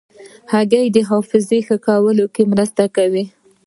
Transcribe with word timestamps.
هګۍ 0.51 0.85
د 0.95 0.97
حافظې 1.09 1.59
ښه 1.67 1.77
کولو 1.87 2.25
کې 2.33 2.43
مرسته 2.53 2.83
کوي. 2.95 3.23